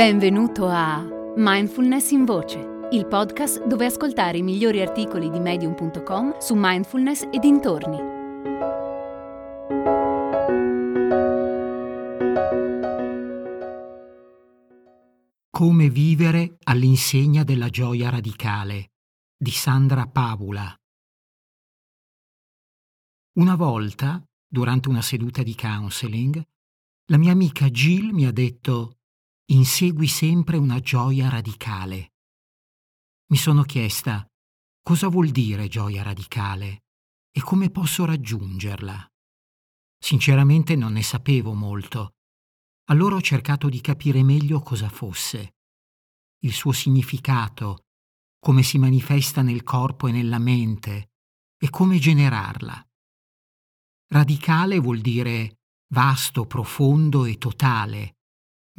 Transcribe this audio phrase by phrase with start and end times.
[0.00, 6.54] Benvenuto a Mindfulness in Voce, il podcast dove ascoltare i migliori articoli di medium.com su
[6.56, 7.98] mindfulness e dintorni.
[15.50, 18.92] Come vivere all'insegna della gioia radicale
[19.36, 20.74] di Sandra Pavula.
[23.34, 26.42] Una volta, durante una seduta di counseling,
[27.10, 28.94] la mia amica Jill mi ha detto
[29.50, 32.12] insegui sempre una gioia radicale.
[33.30, 34.24] Mi sono chiesta
[34.80, 36.84] cosa vuol dire gioia radicale
[37.32, 39.08] e come posso raggiungerla.
[39.98, 42.14] Sinceramente non ne sapevo molto.
[42.90, 45.56] Allora ho cercato di capire meglio cosa fosse,
[46.42, 47.86] il suo significato,
[48.38, 51.10] come si manifesta nel corpo e nella mente
[51.58, 52.84] e come generarla.
[54.12, 58.14] Radicale vuol dire vasto, profondo e totale,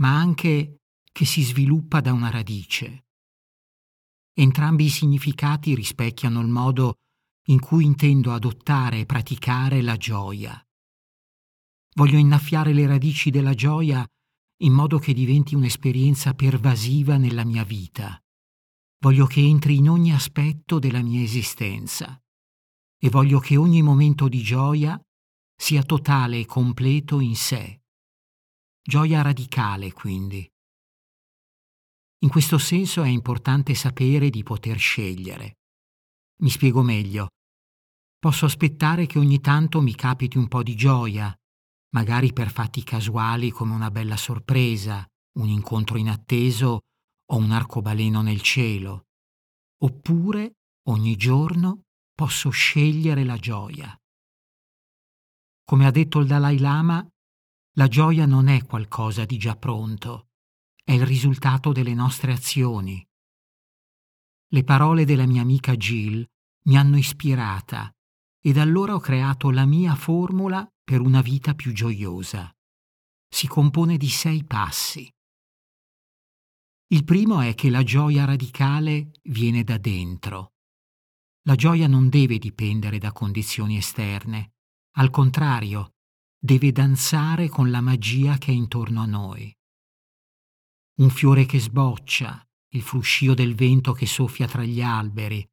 [0.02, 3.05] ma anche che si sviluppa da una radice.
[4.34, 6.96] Entrambi i significati rispecchiano il modo
[7.48, 10.60] in cui intendo adottare e praticare la gioia.
[11.96, 14.05] Voglio innaffiare le radici della gioia
[14.62, 18.20] in modo che diventi un'esperienza pervasiva nella mia vita.
[18.99, 22.20] Voglio che entri in ogni aspetto della mia esistenza
[22.98, 24.99] e voglio che ogni momento di gioia
[25.55, 27.80] sia totale e completo in sé.
[28.84, 30.43] Gioia radicale, quindi.
[32.24, 35.57] In questo senso è importante sapere di poter scegliere.
[36.41, 37.27] Mi spiego meglio.
[38.18, 41.32] Posso aspettare che ogni tanto mi capiti un po' di gioia,
[41.93, 45.05] magari per fatti casuali come una bella sorpresa,
[45.38, 46.79] un incontro inatteso
[47.32, 49.05] o un arcobaleno nel cielo.
[49.84, 50.54] Oppure,
[50.88, 51.84] ogni giorno,
[52.16, 53.95] posso scegliere la gioia.
[55.63, 57.07] Come ha detto il Dalai Lama,
[57.76, 60.32] la gioia non è qualcosa di già pronto,
[60.84, 63.05] è il risultato delle nostre azioni.
[64.50, 66.25] Le parole della mia amica Jill
[66.63, 67.90] mi hanno ispirata
[68.41, 72.53] e da allora ho creato la mia formula per una vita più gioiosa.
[73.29, 75.09] Si compone di sei passi.
[76.88, 80.56] Il primo è che la gioia radicale viene da dentro.
[81.44, 84.56] La gioia non deve dipendere da condizioni esterne,
[84.95, 85.94] al contrario,
[86.44, 89.56] deve danzare con la magia che è intorno a noi.
[90.96, 95.47] Un fiore che sboccia, il fruscio del vento che soffia tra gli alberi,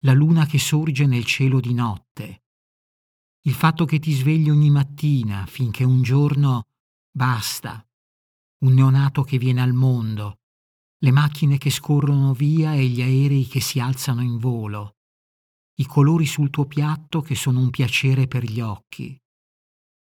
[0.00, 2.42] la luna che sorge nel cielo di notte,
[3.42, 6.68] il fatto che ti svegli ogni mattina finché un giorno
[7.10, 7.82] basta,
[8.64, 10.40] un neonato che viene al mondo,
[10.98, 14.96] le macchine che scorrono via e gli aerei che si alzano in volo,
[15.76, 19.18] i colori sul tuo piatto che sono un piacere per gli occhi,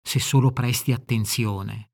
[0.03, 1.91] se solo presti attenzione.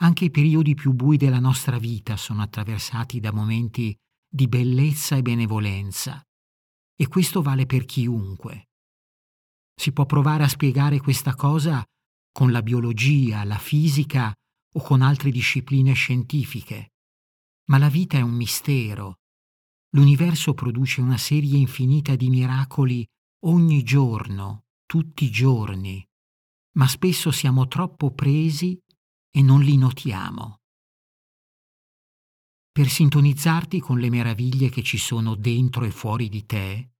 [0.00, 3.96] Anche i periodi più bui della nostra vita sono attraversati da momenti
[4.28, 6.22] di bellezza e benevolenza,
[6.94, 8.68] e questo vale per chiunque.
[9.74, 11.84] Si può provare a spiegare questa cosa
[12.32, 14.34] con la biologia, la fisica
[14.74, 16.92] o con altre discipline scientifiche,
[17.70, 19.20] ma la vita è un mistero.
[19.90, 23.06] L'universo produce una serie infinita di miracoli
[23.46, 26.05] ogni giorno, tutti i giorni,
[26.76, 28.78] ma spesso siamo troppo presi
[29.30, 30.60] e non li notiamo.
[32.70, 36.90] Per sintonizzarti con le meraviglie che ci sono dentro e fuori di te,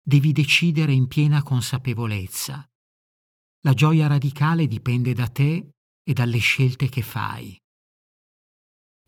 [0.00, 2.64] devi decidere in piena consapevolezza.
[3.62, 5.70] La gioia radicale dipende da te
[6.02, 7.60] e dalle scelte che fai.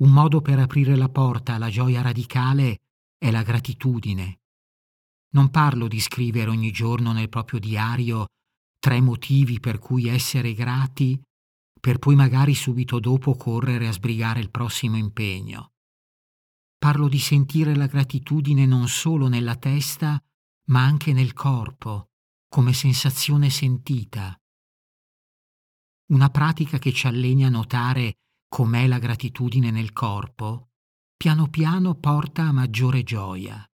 [0.01, 2.79] Un modo per aprire la porta alla gioia radicale
[3.17, 4.41] è la gratitudine.
[5.35, 8.27] Non parlo di scrivere ogni giorno nel proprio diario
[8.81, 11.21] tre motivi per cui essere grati,
[11.79, 15.75] per poi magari subito dopo correre a sbrigare il prossimo impegno.
[16.79, 20.21] Parlo di sentire la gratitudine non solo nella testa,
[20.69, 22.09] ma anche nel corpo,
[22.49, 24.35] come sensazione sentita.
[26.09, 28.15] Una pratica che ci alleni a notare
[28.49, 30.71] com'è la gratitudine nel corpo,
[31.17, 33.70] piano piano porta a maggiore gioia.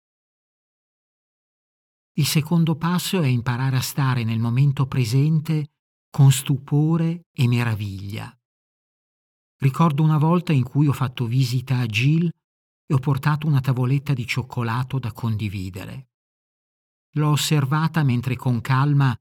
[2.18, 5.72] Il secondo passo è imparare a stare nel momento presente
[6.10, 8.34] con stupore e meraviglia.
[9.58, 12.30] Ricordo una volta in cui ho fatto visita a Jill
[12.86, 16.12] e ho portato una tavoletta di cioccolato da condividere.
[17.16, 19.18] L'ho osservata mentre con calma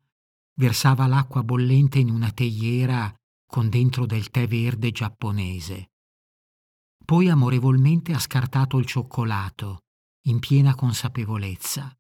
[0.56, 3.12] versava l'acqua bollente in una teiera
[3.44, 5.90] con dentro del tè verde giapponese.
[7.04, 9.80] Poi amorevolmente ha scartato il cioccolato,
[10.26, 11.92] in piena consapevolezza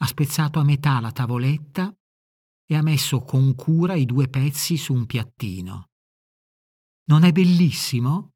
[0.00, 1.94] ha spezzato a metà la tavoletta
[2.64, 5.90] e ha messo con cura i due pezzi su un piattino.
[7.04, 8.32] Non è bellissimo?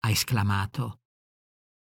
[0.00, 1.00] ha esclamato.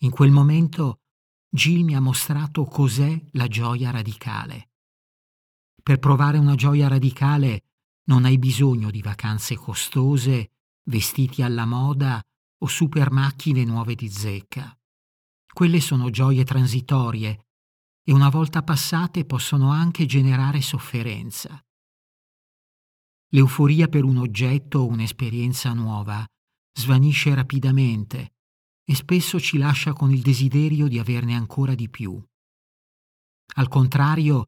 [0.04, 1.02] In quel momento
[1.50, 4.72] Jill mi ha mostrato cos'è la gioia radicale.
[5.82, 7.66] Per provare una gioia radicale
[8.06, 10.52] non hai bisogno di vacanze costose,
[10.90, 12.22] vestiti alla moda
[12.58, 14.78] o super macchine nuove di zecca.
[15.54, 17.46] Quelle sono gioie transitorie
[18.04, 21.62] e una volta passate possono anche generare sofferenza.
[23.30, 26.26] L'euforia per un oggetto o un'esperienza nuova
[26.78, 28.34] svanisce rapidamente
[28.84, 32.22] e spesso ci lascia con il desiderio di averne ancora di più.
[33.56, 34.46] Al contrario,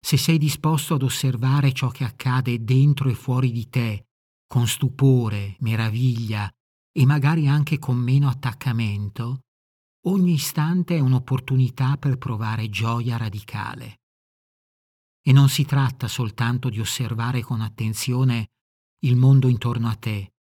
[0.00, 4.06] se sei disposto ad osservare ciò che accade dentro e fuori di te,
[4.46, 6.50] con stupore, meraviglia
[6.92, 9.40] e magari anche con meno attaccamento,
[10.08, 14.00] ogni istante è un'opportunità per provare gioia radicale.
[15.22, 18.50] E non si tratta soltanto di osservare con attenzione
[19.00, 20.34] il mondo intorno a te.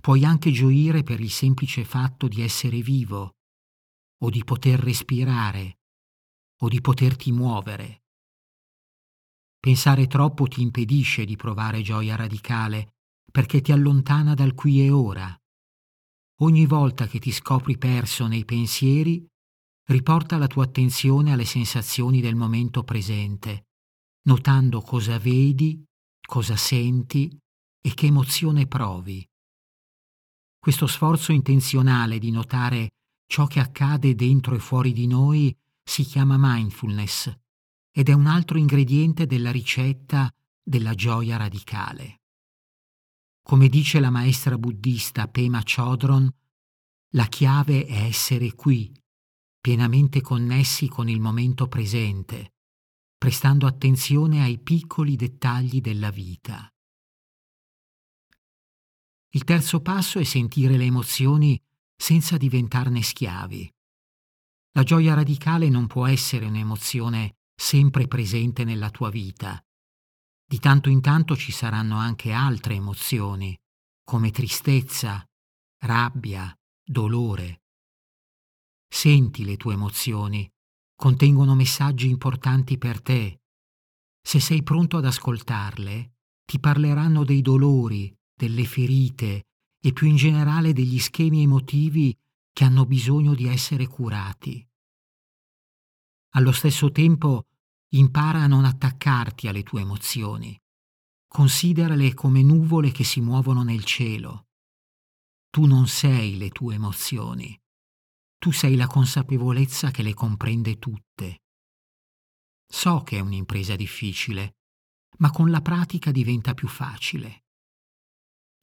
[0.00, 3.36] Puoi anche gioire per il semplice fatto di essere vivo,
[4.22, 5.80] o di poter respirare,
[6.60, 8.04] o di poterti muovere.
[9.60, 12.94] Pensare troppo ti impedisce di provare gioia radicale
[13.30, 15.37] perché ti allontana dal qui e ora.
[16.40, 19.26] Ogni volta che ti scopri perso nei pensieri,
[19.88, 23.66] riporta la tua attenzione alle sensazioni del momento presente,
[24.28, 25.82] notando cosa vedi,
[26.24, 27.36] cosa senti
[27.80, 29.26] e che emozione provi.
[30.60, 32.90] Questo sforzo intenzionale di notare
[33.26, 35.52] ciò che accade dentro e fuori di noi
[35.82, 37.34] si chiama mindfulness
[37.90, 40.32] ed è un altro ingrediente della ricetta
[40.62, 42.20] della gioia radicale.
[43.48, 46.30] Come dice la maestra buddista Pema Chodron,
[47.12, 48.92] la chiave è essere qui,
[49.58, 52.56] pienamente connessi con il momento presente,
[53.16, 56.70] prestando attenzione ai piccoli dettagli della vita.
[59.30, 61.58] Il terzo passo è sentire le emozioni
[61.96, 63.74] senza diventarne schiavi.
[64.72, 69.58] La gioia radicale non può essere un'emozione sempre presente nella tua vita.
[70.50, 73.54] Di tanto in tanto ci saranno anche altre emozioni,
[74.02, 75.22] come tristezza,
[75.80, 77.64] rabbia, dolore.
[78.88, 80.50] Senti le tue emozioni,
[80.96, 83.42] contengono messaggi importanti per te.
[84.22, 86.14] Se sei pronto ad ascoltarle,
[86.46, 89.48] ti parleranno dei dolori, delle ferite
[89.78, 92.16] e più in generale degli schemi emotivi
[92.54, 94.66] che hanno bisogno di essere curati.
[96.30, 97.48] Allo stesso tempo
[97.92, 100.58] impara a non attaccarti alle tue emozioni.
[101.26, 104.48] Considerale come nuvole che si muovono nel cielo.
[105.50, 107.58] Tu non sei le tue emozioni.
[108.38, 111.42] Tu sei la consapevolezza che le comprende tutte.
[112.70, 114.56] So che è un'impresa difficile,
[115.18, 117.44] ma con la pratica diventa più facile.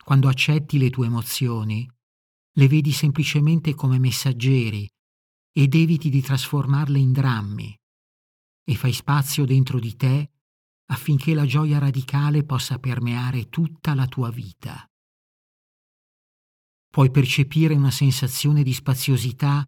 [0.03, 1.89] Quando accetti le tue emozioni,
[2.57, 4.87] le vedi semplicemente come messaggeri
[5.51, 7.75] ed eviti di trasformarle in drammi
[8.65, 10.31] e fai spazio dentro di te
[10.87, 14.85] affinché la gioia radicale possa permeare tutta la tua vita.
[16.89, 19.67] Puoi percepire una sensazione di spaziosità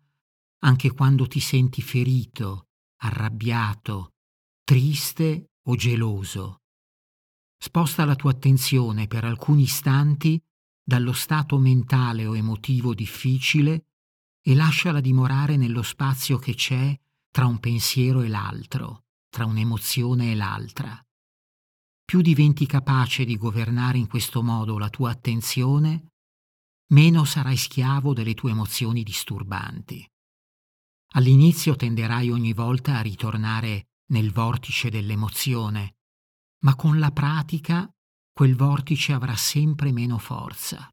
[0.59, 2.69] anche quando ti senti ferito,
[3.01, 4.13] arrabbiato,
[4.63, 6.61] triste o geloso.
[7.57, 10.41] Sposta la tua attenzione per alcuni istanti
[10.83, 13.87] dallo stato mentale o emotivo difficile
[14.42, 16.97] e lasciala dimorare nello spazio che c'è
[17.37, 20.99] tra un pensiero e l'altro, tra un'emozione e l'altra.
[22.03, 26.13] Più diventi capace di governare in questo modo la tua attenzione,
[26.94, 30.03] meno sarai schiavo delle tue emozioni disturbanti.
[31.09, 35.97] All'inizio tenderai ogni volta a ritornare nel vortice dell'emozione,
[36.63, 37.87] ma con la pratica
[38.33, 40.89] quel vortice avrà sempre meno forza.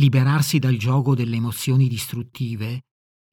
[0.00, 2.86] Liberarsi dal gioco delle emozioni distruttive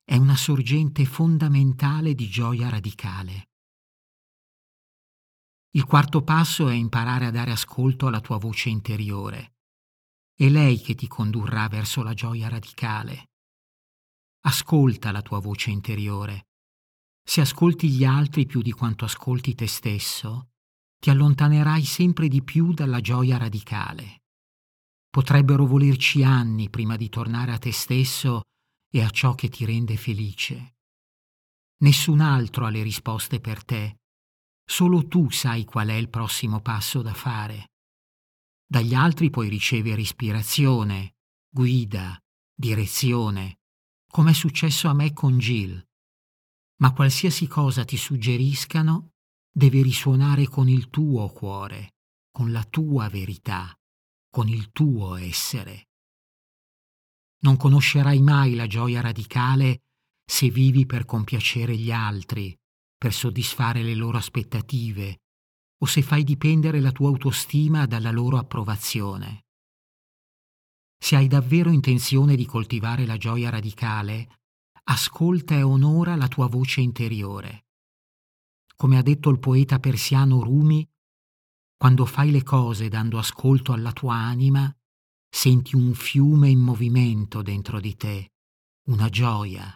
[0.03, 3.50] è una sorgente fondamentale di gioia radicale.
[5.74, 9.53] Il quarto passo è imparare a dare ascolto alla tua voce interiore.
[10.36, 13.29] È lei che ti condurrà verso la gioia radicale.
[14.41, 16.48] Ascolta la tua voce interiore.
[17.24, 20.50] Se ascolti gli altri più di quanto ascolti te stesso,
[21.00, 24.24] ti allontanerai sempre di più dalla gioia radicale.
[25.10, 28.41] Potrebbero volerci anni prima di tornare a te stesso
[28.91, 30.75] e a ciò che ti rende felice.
[31.77, 34.00] Nessun altro ha le risposte per te.
[34.63, 37.71] Solo tu sai qual è il prossimo passo da fare.
[38.65, 41.15] Dagli altri puoi ricevere ispirazione,
[41.50, 42.17] guida,
[42.53, 43.60] direzione,
[44.10, 45.83] come è successo a me con Jill.
[46.81, 49.12] Ma qualsiasi cosa ti suggeriscano,
[49.51, 51.95] deve risuonare con il tuo cuore,
[52.31, 53.74] con la tua verità,
[54.29, 55.88] con il tuo essere.
[57.43, 59.81] Non conoscerai mai la gioia radicale
[60.24, 62.57] se vivi per compiacere gli altri,
[62.98, 65.21] per soddisfare le loro aspettative,
[65.79, 69.45] o se fai dipendere la tua autostima dalla loro approvazione.
[70.98, 74.41] Se hai davvero intenzione di coltivare la gioia radicale,
[74.83, 77.65] ascolta e onora la tua voce interiore.
[78.75, 80.88] Come ha detto il poeta persiano Rumi,
[81.75, 84.71] quando fai le cose dando ascolto alla tua anima,
[85.33, 88.33] senti un fiume in movimento dentro di te,
[88.89, 89.75] una gioia.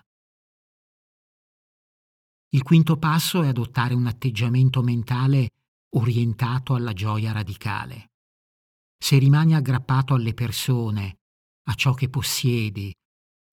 [2.49, 5.49] Il quinto passo è adottare un atteggiamento mentale
[5.95, 8.11] orientato alla gioia radicale.
[8.97, 11.19] Se rimani aggrappato alle persone,
[11.67, 12.93] a ciò che possiedi,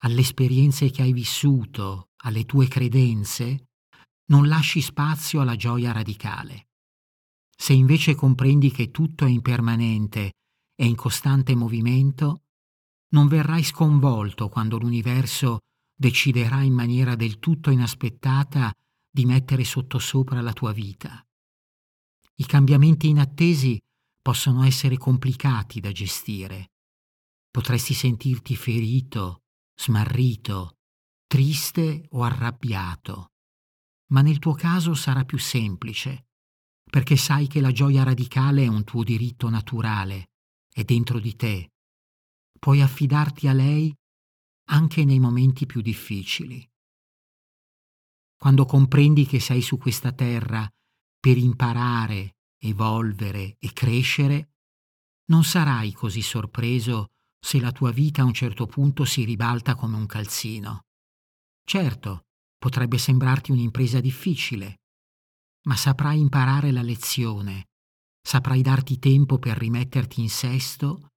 [0.03, 3.69] alle esperienze che hai vissuto, alle tue credenze,
[4.25, 6.67] non lasci spazio alla gioia radicale.
[7.55, 10.33] Se invece comprendi che tutto è impermanente
[10.83, 12.41] e in costante movimento,
[13.11, 15.59] non verrai sconvolto quando l'universo
[15.95, 18.69] deciderà in maniera del tutto inaspettata
[19.09, 21.25] di mettere sottosopra la tua vita.
[22.35, 23.79] I cambiamenti inattesi
[24.21, 26.71] possono essere complicati da gestire.
[27.49, 29.43] Potresti sentirti ferito,
[29.79, 30.79] smarrito,
[31.27, 33.31] triste o arrabbiato,
[34.07, 36.25] ma nel tuo caso sarà più semplice
[36.93, 40.32] perché sai che la gioia radicale è un tuo diritto naturale,
[40.73, 41.71] è dentro di te.
[42.59, 43.95] Puoi affidarti a lei
[44.69, 46.67] anche nei momenti più difficili.
[48.35, 50.69] Quando comprendi che sei su questa terra
[51.19, 54.55] per imparare, evolvere e crescere,
[55.25, 59.95] non sarai così sorpreso se la tua vita a un certo punto si ribalta come
[59.95, 60.85] un calzino.
[61.63, 62.25] Certo,
[62.57, 64.81] potrebbe sembrarti un'impresa difficile,
[65.63, 67.69] ma saprai imparare la lezione,
[68.23, 71.09] saprai darti tempo per rimetterti in sesto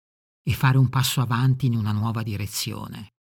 [0.42, 3.14] e fare un passo avanti in una nuova direzione.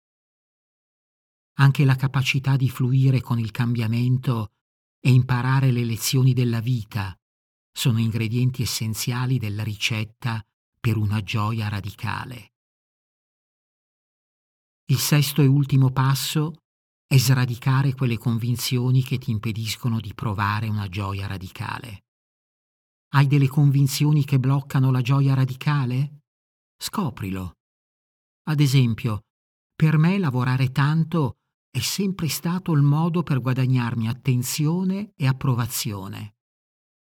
[1.58, 4.54] Anche la capacità di fluire con il cambiamento
[5.00, 7.16] e imparare le lezioni della vita
[7.72, 10.42] sono ingredienti essenziali della ricetta
[10.80, 12.54] per una gioia radicale.
[14.86, 16.64] Il sesto e ultimo passo
[17.06, 22.06] è sradicare quelle convinzioni che ti impediscono di provare una gioia radicale.
[23.16, 26.22] Hai delle convinzioni che bloccano la gioia radicale?
[26.76, 27.58] Scoprilo.
[28.50, 29.26] Ad esempio,
[29.76, 31.38] per me lavorare tanto
[31.70, 36.38] è sempre stato il modo per guadagnarmi attenzione e approvazione.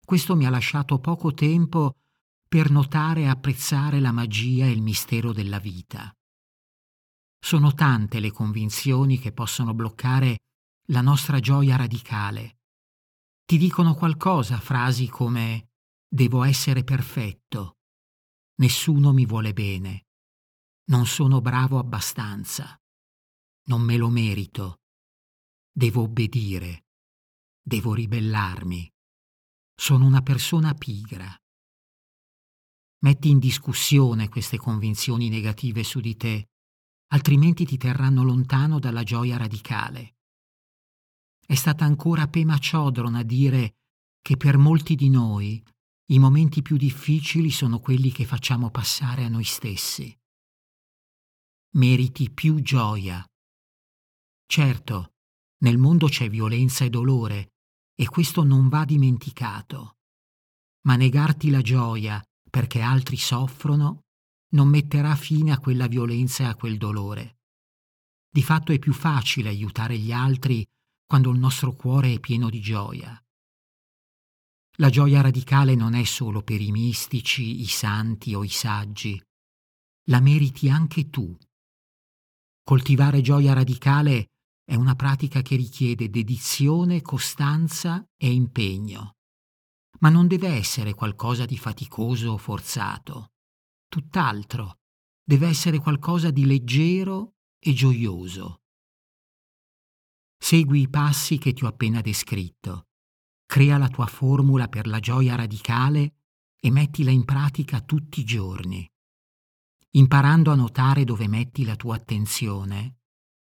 [0.05, 1.97] Questo mi ha lasciato poco tempo
[2.47, 6.13] per notare e apprezzare la magia e il mistero della vita.
[7.41, 10.39] Sono tante le convinzioni che possono bloccare
[10.91, 12.59] la nostra gioia radicale.
[13.45, 15.68] Ti dicono qualcosa frasi come
[16.09, 17.79] devo essere perfetto,
[18.57, 20.07] nessuno mi vuole bene,
[20.91, 22.81] non sono bravo abbastanza,
[23.67, 24.81] non me lo merito,
[25.71, 26.87] devo obbedire,
[27.63, 28.91] devo ribellarmi,
[29.75, 31.37] sono una persona pigra.
[33.01, 36.49] Metti in discussione queste convinzioni negative su di te
[37.09, 40.17] altrimenti ti terranno lontano dalla gioia radicale.
[41.47, 43.77] È stata ancora Pema Chodron a dire
[44.21, 45.63] che per molti di noi
[46.11, 50.17] i momenti più difficili sono quelli che facciamo passare a noi stessi.
[51.75, 53.23] Meriti più gioia.
[54.47, 55.13] Certo,
[55.59, 57.53] nel mondo c'è violenza e dolore
[57.95, 59.97] e questo non va dimenticato.
[60.87, 64.05] Ma negarti la gioia perché altri soffrono
[64.53, 67.41] non metterà fine a quella violenza e a quel dolore.
[68.31, 70.67] Di fatto è più facile aiutare gli altri
[71.05, 73.23] quando il nostro cuore è pieno di gioia.
[74.81, 79.21] La gioia radicale non è solo per i mistici, i santi o i saggi.
[80.05, 81.37] La meriti anche tu.
[82.63, 84.29] Coltivare gioia radicale
[84.65, 89.17] è una pratica che richiede dedizione, costanza e impegno.
[90.01, 93.33] Ma non deve essere qualcosa di faticoso o forzato
[93.89, 94.81] tutt'altro,
[95.25, 98.61] deve essere qualcosa di leggero e gioioso.
[100.39, 102.88] Segui i passi che ti ho appena descritto,
[103.49, 106.17] crea la tua formula per la gioia radicale
[106.61, 108.87] e mettila in pratica tutti i giorni.
[109.93, 112.97] Imparando a notare dove metti la tua attenzione,